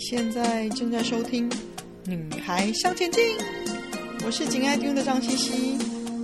[0.00, 1.48] 现在正在收听
[2.06, 3.22] 《女孩向前进》，
[4.24, 5.78] 我是紧爱听的张茜茜，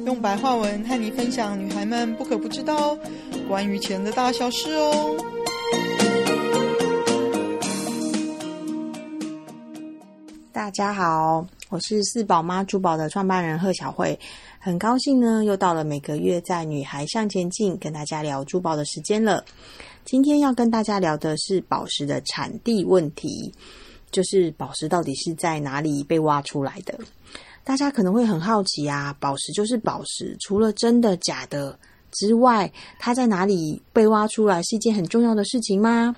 [0.07, 2.97] 用白话文和你分享女孩们不可不知道
[3.47, 5.15] 关于钱的大小事哦。
[10.55, 14.17] 大家好，我是四宝妈珠宝的创办人贺小慧，
[14.61, 19.45] 很高兴呢，又到了每个月在《女孩向前进》跟大家聊珠宝的时间了。
[20.05, 23.53] 今天要跟大家聊的是宝石的产地问题，
[24.13, 26.97] 就是宝石到底是在哪里被挖出来的？
[27.65, 31.77] 大家可能会很好奇啊，宝石就是宝石，除了真的假的
[32.13, 36.15] 之外，它在哪里被挖出来是一件很重要的事情吗？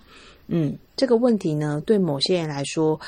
[0.48, 3.00] 嗯，这个问题呢，对某些人来说，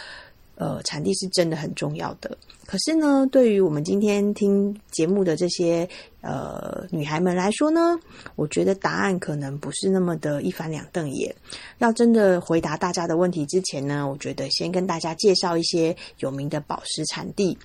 [0.61, 2.37] 呃，产地是真的很重要的。
[2.67, 5.89] 可是呢，对于我们今天听节目的这些
[6.21, 7.99] 呃女孩们来说呢，
[8.37, 11.35] 我觉得答案可能不是那么的一翻两瞪眼。
[11.79, 17.57] 要真的回答大家的问题之前呢，我觉得先跟大家介绍一些有名的宝石产地。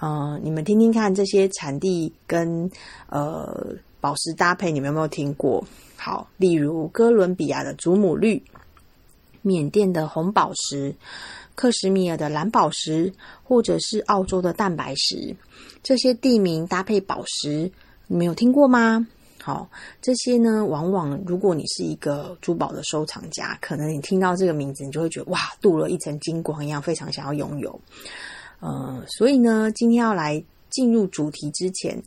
[0.00, 2.68] 呃，你们听听看这些产地跟
[3.08, 5.64] 呃宝石搭配，你们有没有听过？
[5.96, 8.42] 好，例如哥伦比亚的祖母绿，
[9.40, 10.92] 缅甸的红宝石。
[11.54, 15.34] 克什米尔的蓝宝石，或者是澳洲的蛋白石，
[15.82, 17.70] 这些地名搭配宝石，
[18.06, 19.06] 你们有听过吗？
[19.42, 19.68] 好，
[20.00, 27.80] 这些呢，往往如果你是一个珠宝的收藏家，可能你听到这个名字，你就会觉得哇，镀了一层金光一样，非常想要拥有。
[28.60, 32.02] 呃，所以呢，今天要来进入主题之前，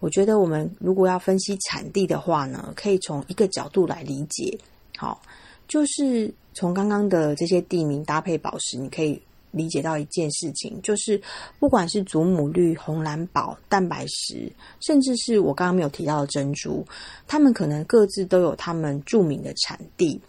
[0.00, 4.58] 我觉得我们如果要分析产地的话呢，可以从一个角度来理解。
[4.96, 5.20] 好。
[5.68, 11.22] 就是从刚刚的这些地名搭配宝石，你可以理解到一件事情，就是
[11.60, 16.84] 不管是祖母绿、红蓝宝、蛋白石，甚至是我刚刚没有提到的珍珠，
[17.28, 20.20] 它们可能各自都有他们著名的产地。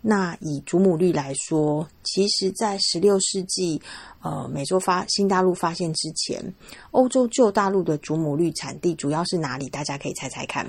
[0.00, 3.80] 那以祖母绿来说，其实在十六世纪，
[4.20, 6.42] 呃，美洲发新大陆发现之前，
[6.90, 9.68] 欧洲旧大陆的祖母绿产地主要是哪里？
[9.68, 10.66] 大家可以猜猜看。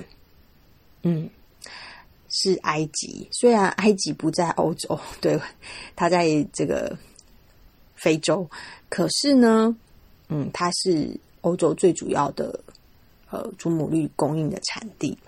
[1.02, 1.28] 嗯。
[2.30, 5.38] 是埃及，虽然埃及不在欧洲，对，
[5.94, 6.96] 它在这个
[7.94, 8.48] 非洲，
[8.88, 9.76] 可是呢，
[10.28, 12.58] 嗯，它是欧洲最主要的
[13.30, 15.18] 呃祖母绿供应的产地。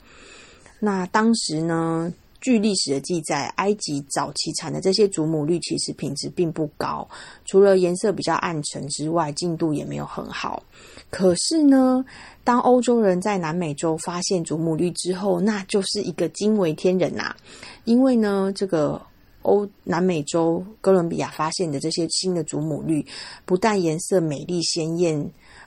[0.78, 7.08] 那当时呢，据历史的记载，埃及早期产的这些祖母绿其实品质并不高，
[7.46, 10.62] 除了颜色比较暗沉之外，净度也没有很好。
[11.08, 12.04] 可是呢，
[12.42, 17.36] 当欧洲人在南美洲发现祖母绿之后，那就是一个惊为天人呐、啊！
[17.84, 19.00] 因为呢，这个
[19.42, 23.06] 欧南美洲哥伦比亚发现的这些新的祖母绿，
[23.44, 25.14] 不但颜色美丽鲜艳，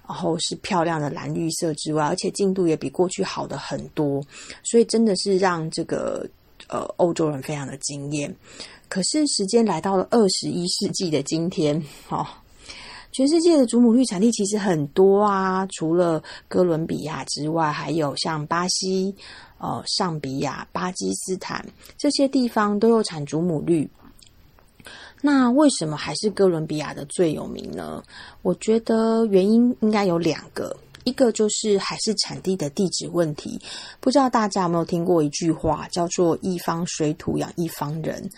[0.08, 4.22] 然后是漂亮的蓝绿色之外，而且净度也比过去好的很多，
[4.64, 6.28] 所以真的是让这个
[6.68, 8.36] 呃欧洲人非常的惊艳。
[8.88, 12.26] 可是时间来到了二十一世纪的今天，哦。
[13.12, 19.16] 全世界的祖母绿产地其实很多啊，除了哥伦比亚之外，还有像巴西、
[19.58, 21.66] 呃上比亚、巴基斯坦
[21.98, 23.90] 这些地方都有产祖母绿。
[25.22, 28.04] 那为什么还是哥伦比亚的最有名呢？
[28.42, 33.60] 我觉得原因应该有两个，一个就是还是产地的地址问题。
[34.02, 38.30] 不知道大家有没有听过一句话，叫做“一方水土养一方人”。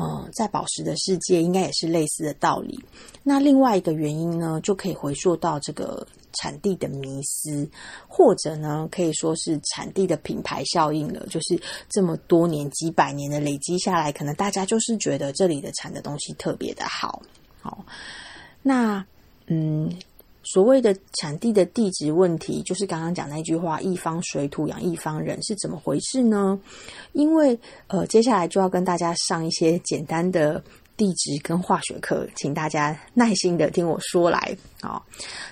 [0.00, 2.78] 嗯，在宝石的世界，应该也是类似的道理。
[3.24, 7.68] 那另外一个原因呢，就可以回溯到这个产地的迷思，
[8.06, 11.26] 或者呢，可以说是产地的品牌效应了。
[11.26, 17.20] 就是这么多年、几百年的累积下来，可能大家就是觉得这里的产的东西特别的好。
[17.60, 17.84] 好，
[18.62, 19.04] 那
[19.46, 19.92] 嗯。
[20.50, 26.58] 所谓的产地的地质问题，就是刚刚讲那句话“一方水土养一方人”是怎么回事呢？
[27.12, 30.62] 因为呃，接下来就要跟大家上一些简单的
[30.96, 34.56] 地质跟化学课，请大家耐心的听我说来。
[34.82, 35.02] 哦，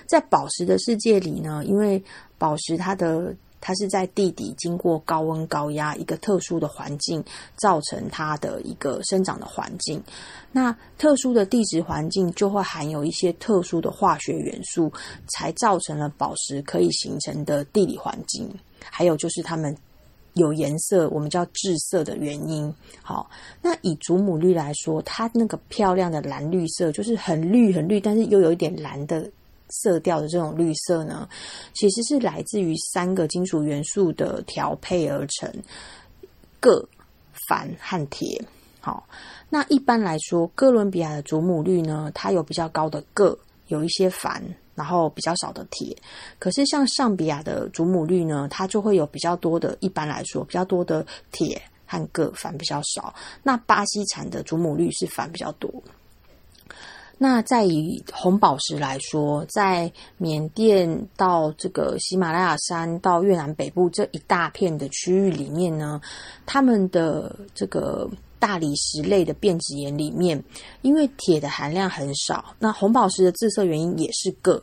[0.07, 2.03] 在宝石的世界里呢，因为
[2.39, 7.23] 宝石它的它是在地底经过高温高压一个特殊的环境，
[7.55, 10.01] 造成它的一个生长的环境。
[10.51, 14.91] 那特殊的地质环境就会含有一些特殊的化学元素，
[15.27, 18.49] 才造成了宝石可以形成的地理环境。
[18.89, 19.75] 还有就是它们
[20.33, 22.73] 有颜色，我们叫致色的原因。
[23.01, 23.29] 好，
[23.61, 29.29] 那以祖母绿来说，它那个漂亮的蓝绿色，就是很绿很绿，但是又有一点蓝的。
[29.69, 31.27] 色调的这种绿色呢，
[31.73, 35.51] 其实是来自于三个金属元素的调配而成，
[36.59, 36.87] 铬、
[37.47, 38.43] 钒和铁。
[38.79, 39.05] 好，
[39.49, 43.37] 那一般来说，哥伦比亚的祖母绿呢，它有比较高的铬，
[43.67, 44.41] 有一些钒，
[44.75, 45.95] 然后比较少的铁。
[46.39, 53.13] 可是像尚比亚的祖母绿呢，它就会有比较多的，一般来说比较多的铁和铬，鈿比较少。
[53.43, 55.69] 那巴西产的祖母绿是鈿比较多。
[57.17, 65.99] 那在以红宝石来说，在缅甸到这个喜马拉雅山到越南北部这一大片的区域里面呢，
[66.45, 70.41] 他们的这个大理石类的变质岩里面，
[70.83, 74.61] 因为铁的含量很少，那红宝石的自色原因也是铬。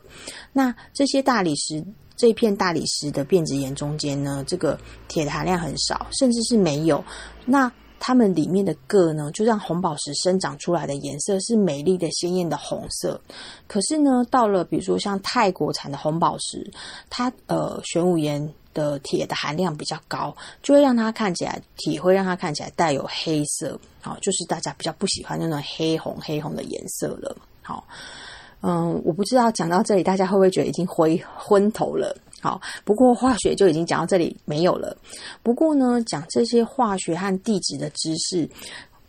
[0.53, 1.83] 那这些大理石
[2.15, 4.79] 这片大理石的变质岩中间呢，这个
[5.09, 7.03] 铁的含量很少，甚至是没有。
[7.45, 7.69] 那
[8.07, 13.19] 它们里面的铬呢，就让红宝石生长出来的颜色是美丽的、鲜艳的红色。
[13.65, 16.71] 可是呢，到了比如说像泰国产的红宝石，
[17.09, 27.35] 它呃玄武岩的铁的含量比较高，就会让它看起来铁会让它看起来带有黑色，好，就是大家比较不喜欢那种黑红黑红的颜色了。
[27.63, 27.83] 好，
[28.61, 32.15] 嗯，我不知道讲到这里，大家会不会觉得已经昏昏头了？
[32.45, 34.95] 好，不过化学就已经讲到这里没有了。
[35.41, 38.47] 不过呢，讲这些化学和地质的知识，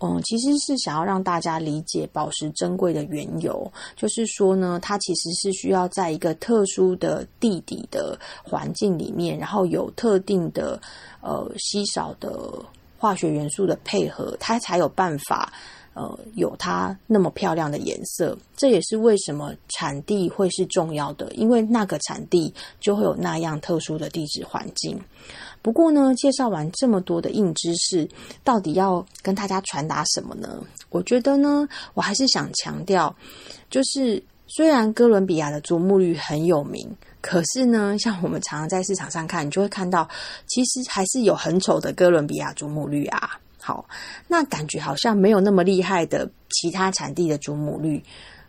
[0.01, 3.71] 嗯，其实是想要让大家理解宝石珍贵的缘由。
[3.95, 10.81] 就是说呢，它其实是需要在一个特殊的地底的环境里面，然后有特定的
[11.21, 12.51] 呃稀少的
[12.97, 15.53] 化学元素的配合，它才有办法。
[15.97, 25.01] 呃，有它那么漂亮的颜色，这也是为什么产地会是重要的，因为那个产地就会有那样特殊的地质环境。
[25.63, 28.07] 不过呢，介绍完这么多的硬知识，
[28.45, 30.63] 到底要跟大家传达什么呢？
[30.91, 33.17] 我觉得呢，我还是想强调，
[33.71, 40.07] 就是虽然哥伦比亚的祖母绿很有名，可是呢，像我们常常在市场上看，你就会看到，
[40.47, 43.41] 其实还是有很丑的哥伦比亚祖母绿啊。
[43.67, 43.85] 好，
[44.29, 48.01] 那感觉好像没有那么厉害的其他产地的祖母绿，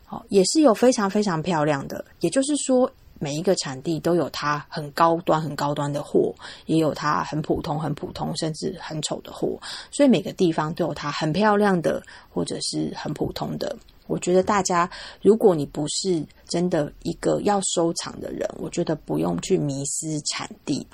[0.06, 2.06] 好，也是有非常非常漂亮的。
[2.20, 2.88] 也就是说，
[3.18, 6.32] 每一个产地都有它很高端、很高端的货，
[6.68, 9.60] 也有它很普通、很普通，甚至很丑的货。
[9.90, 12.00] 所以每个地方都有它很漂亮的，
[12.32, 13.76] 或者是很普通的。
[14.06, 14.88] 我觉得大家，
[15.24, 20.86] 如果你不是真的一个要收藏的人，我觉得不用去迷失产地。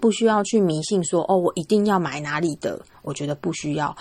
[0.00, 2.80] 不需要去迷信说哦，我一定要买哪里的。
[3.02, 3.96] 我觉得不需要。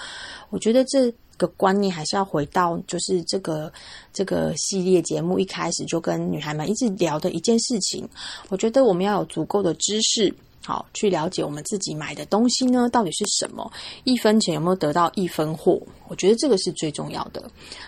[0.50, 3.72] 我觉得这个观念还是要回到，就是这个
[4.14, 8.08] 这个系列节目一开始就跟女孩们一直聊的一件事情。
[8.50, 10.34] 我觉得我们要有足够的知识。
[10.64, 13.72] 好，去了解我们自己买的东西呢，到底是什么？
[14.04, 15.82] 一分钱有没有得到一分货？
[16.12, 17.42] 我觉得这个是最重要的。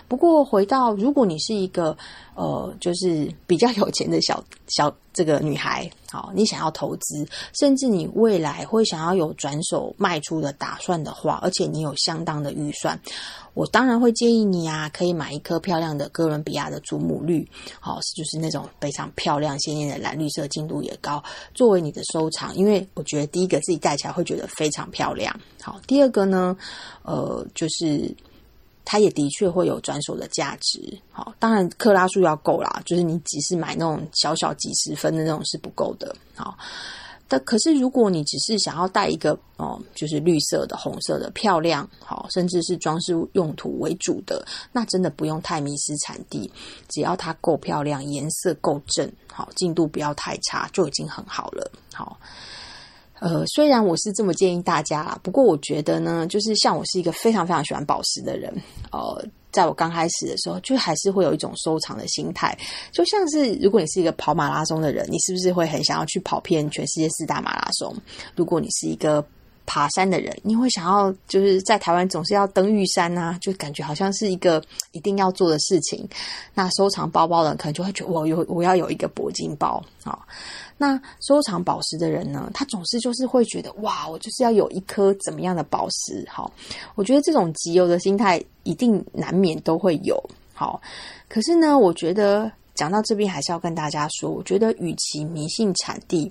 [0.08, 1.94] 不过回到，如果你是一个
[2.34, 7.28] 呃，就是比较有钱的小小这个女孩，好，你想要投资，
[7.60, 12.98] 甚至你未来会想要有转手卖出的打算的话，而且你有相当的预算。
[13.52, 17.46] 我当然会建议你啊，可以买一颗漂亮的哥伦比亚的祖母绿，
[17.78, 21.22] 好，就是那种非常漂亮、鲜艳的蓝绿色，精度也高，
[21.52, 22.56] 作为你的收藏。
[22.56, 26.56] 因为我觉得第一个自己戴起来会觉得非常漂亮，好，第二个呢，
[27.02, 28.12] 呃，就是
[28.84, 36.56] 它也的确会有转手的价值，好，当然克拉数要够啦，就是你只是买那种小小几十分的那种是不够的，好。
[37.26, 46.52] 但可是，如果你只是想要戴一个哦，就是绿色的、红色的，漂亮，好，甚至是装饰用途为主的，那真的不用太迷失产地，
[46.86, 51.72] 只要它够漂亮，颜色够正，好，净度不要太差，就已经很好了。
[51.94, 52.18] 好，
[53.20, 58.52] 呃，虽然我是这么建议大家啦，不过我觉得呢，就是像我是一个非常非常喜欢宝石的人，
[58.92, 59.24] 呃。
[59.54, 62.58] 在我刚开始的时候，就还是会有一种收藏的心态，
[62.90, 67.94] 就像是如果你是一个跑马拉松的人，你是不是会很想要去跑遍全世界四大马拉松？
[68.34, 69.24] 如果你是一个
[69.66, 76.06] 爬山的人，你会想要就是在台湾总是要登玉山啊，就感觉好像是一个一定要做的事情。
[76.54, 80.18] 那收藏包包的人可能就会觉得我有我要有一个铂金包啊。
[80.76, 86.26] 那收藏宝石的人呢，他总是就是会觉得哇，我就是要有一颗怎么样的宝石。
[86.28, 86.52] 好，
[86.94, 90.22] 我觉得这种集邮的心态一定难免都会有。
[90.52, 90.80] 好，
[91.28, 96.30] 可是呢，我觉得讲到这边还是要跟大家说，我觉得与其迷信产地，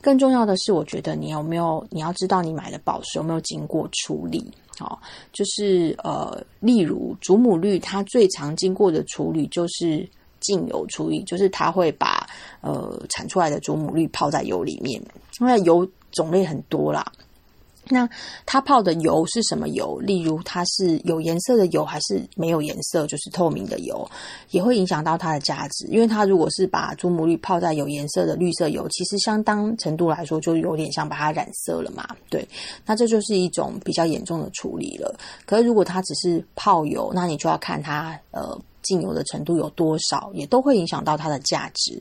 [0.00, 4.52] 更重要的是，我觉得你有没有你要知道你买的宝石有没有经过处理。
[4.78, 5.00] 好，
[5.32, 10.08] 就是呃，例如祖母绿，它最常经过的处理就是。
[10.40, 12.28] 净油处理，就是它会把
[12.60, 15.02] 呃产出来的祖母绿泡在油里面，
[15.40, 17.02] 因为油种类很多啦。
[17.88, 18.08] 那
[18.46, 19.98] 它泡的油是什么油？
[20.00, 24.08] 例如它是有颜色的油，还是没有颜色，就是透明的油，
[24.50, 25.86] 也会影响到它的价值。
[25.88, 32.06] 因为它如果是把祖母绿泡在有颜色的绿色油，其实相当程度来说就有点像把它染色了嘛。
[32.30, 32.46] 对，
[32.86, 35.14] 那这就是一种比较严重的处理了。
[35.44, 38.58] 可是如果它只是泡油，那你就要看它呃。
[38.84, 42.00] 净油的程度有多少，也都会影响到它的价值。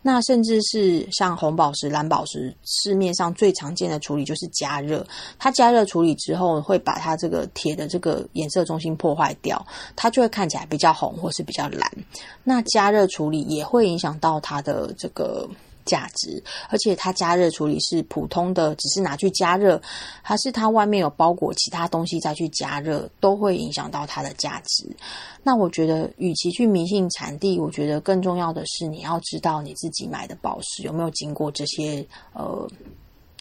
[0.00, 5.06] 那甚至是像红宝石、蓝宝石，市面上最常见的处理就是加热。
[5.38, 9.62] 它加热处理之后，会把它这个铁的这个颜色中心破坏掉，
[9.94, 11.90] 它就会看起来比较红或是比较蓝。
[12.42, 15.46] 那加热处理也会影响到它的这个。
[15.90, 19.80] 价值，而且它加热处理是普通的，只是拿去加热，
[20.22, 24.86] 还是它外面有包裹其他东西再去加热，都会影响到它的价值。
[25.42, 32.70] 那我觉得，与其去迷信产地，我觉得更重要的是你要知道你自己买的宝石有没有经过这些呃。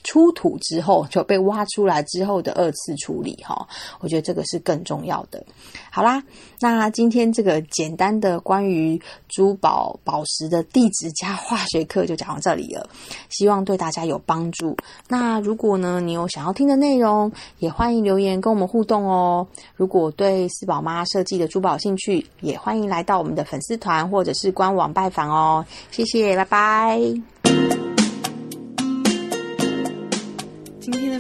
[0.04, 3.68] 出土之后就被挖出来之后的二次处理哈，
[4.00, 5.44] 我觉得这个是更重要的。
[5.92, 6.24] 好啦，
[6.62, 12.88] 那今天这个简单的关于珠宝宝石的地质加化学课就讲到这里了，
[13.30, 14.76] 希望对大家有帮助。
[15.08, 19.48] 那如果呢，你有想要听的内容，也欢迎留言跟我们互动哦。
[19.76, 25.66] 如果对四宝妈设计的珠宝兴趣，也欢迎来到我们的粉丝团或者是官网拜访哦。
[25.92, 27.89] 谢谢，拜拜。